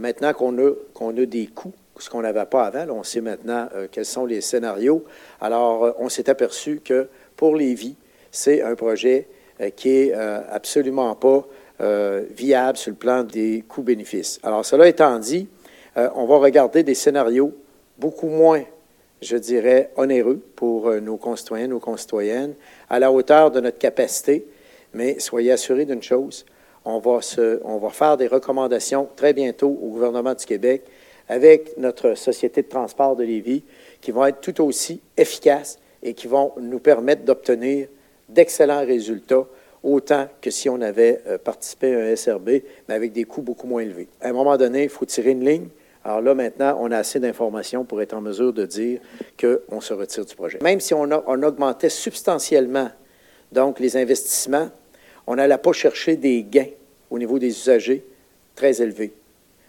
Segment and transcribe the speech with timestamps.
[0.00, 4.06] Maintenant qu'on a, des coûts, ce qu'on n'avait pas avant, on sait maintenant euh, quels
[4.06, 5.04] sont les scénarios.
[5.42, 7.96] Alors, euh, on s'est aperçu que pour Lévis,
[8.30, 9.28] c'est un projet
[9.60, 11.46] euh, qui est absolument pas
[12.30, 14.38] viable sur le plan des coûts-bénéfices.
[14.42, 15.48] Alors, cela étant dit,
[15.96, 17.54] on va regarder des scénarios
[17.96, 18.62] beaucoup moins,
[19.22, 22.52] je dirais, onéreux pour nos concitoyens, nos concitoyennes,
[22.90, 24.46] à la hauteur de notre capacité.
[24.92, 26.44] Mais soyez assurés d'une chose,
[26.90, 30.82] on va, faire des recommandations très bientôt au gouvernement du Québec
[31.28, 33.62] avec notre société de transport de Lévis
[34.00, 37.86] qui vont être tout aussi efficaces et qui vont nous permettre d'obtenir
[38.28, 39.46] d'excellents résultats,
[39.82, 42.48] autant que si on avait euh, participé à un SRB,
[42.88, 44.08] mais avec des coûts beaucoup moins élevés.
[44.20, 45.68] À un moment donné, il faut tirer une ligne.
[46.04, 49.00] Alors là, maintenant, on a assez d'informations pour être en mesure de dire
[49.38, 50.58] qu'on se retire du projet.
[50.62, 52.90] Même si on, on augmentait substantiellement
[53.52, 54.70] donc les investissements,
[55.26, 56.66] on n'allait pas chercher des gains
[57.10, 58.04] au niveau des usagers
[58.54, 59.12] très élevés.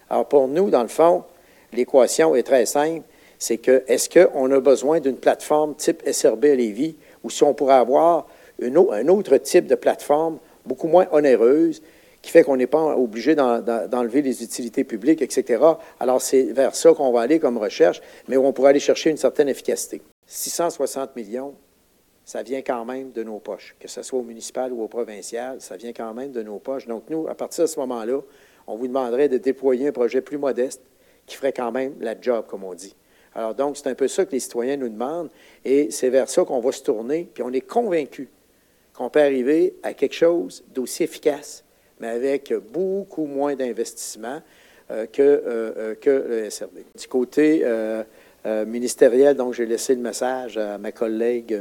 [0.08, 1.24] Alors pour nous, dans le fond,
[1.72, 3.02] l'équation est très simple.
[3.38, 7.74] C'est que est-ce qu'on a besoin d'une plateforme type SRB Lévis ou si on pourrait
[7.74, 8.26] avoir
[8.62, 11.82] un autre type de plateforme beaucoup moins onéreuse
[12.20, 15.60] qui fait qu'on n'est pas obligé d'enlever les utilités publiques, etc.
[15.98, 19.10] Alors, c'est vers ça qu'on va aller comme recherche, mais où on pourrait aller chercher
[19.10, 20.00] une certaine efficacité.
[20.28, 21.54] 660 millions,
[22.24, 25.60] ça vient quand même de nos poches, que ce soit au municipal ou au provincial,
[25.60, 26.86] ça vient quand même de nos poches.
[26.86, 28.20] Donc, nous, à partir de ce moment-là,
[28.66, 30.82] on vous demanderait de déployer un projet plus modeste
[31.26, 32.94] qui ferait quand même la job, comme on dit.
[33.34, 35.30] Alors, donc, c'est un peu ça que les citoyens nous demandent
[35.64, 38.28] et c'est vers ça qu'on va se tourner, puis on est convaincu
[38.94, 41.64] qu'on peut arriver à quelque chose d'aussi efficace,
[41.98, 44.42] mais avec beaucoup moins d'investissement
[44.90, 46.78] euh, que, euh, euh, que le SRB.
[46.98, 47.64] Du côté
[48.66, 51.58] ministériel, donc, j'ai laissé le message à ma collègue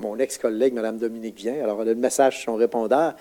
[0.00, 1.62] mon ex-collègue, Mme Dominique Vien.
[1.62, 3.14] Alors, le message son répondeur.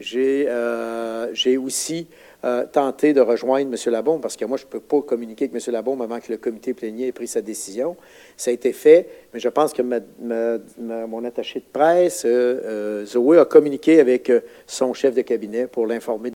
[0.00, 1.28] J'ai euh,
[1.60, 2.08] aussi
[2.44, 3.92] euh, tenté de rejoindre M.
[3.92, 5.72] Labaume, parce que moi, je ne peux pas communiquer avec M.
[5.72, 7.96] Labaume avant que le comité plénier ait pris sa décision.
[8.36, 13.44] Ça a été fait, mais je pense que mon attaché de presse, euh, Zoé, a
[13.44, 14.32] communiqué avec
[14.66, 16.30] son chef de cabinet pour l'informer